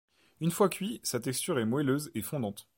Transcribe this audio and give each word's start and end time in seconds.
Une 0.39 0.49
fois 0.49 0.67
cuit, 0.67 0.99
sa 1.03 1.19
texture 1.19 1.59
est 1.59 1.65
moelleuse 1.67 2.09
et 2.15 2.23
fondante. 2.23 2.67